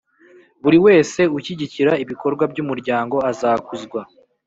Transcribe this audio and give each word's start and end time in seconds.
buri 0.63 0.77
wese 0.85 1.21
ushyigikira 1.37 1.91
ibikorwa 2.03 2.43
by 2.51 2.57
Umuryango 2.63 3.15
azakuzwa 3.31 4.01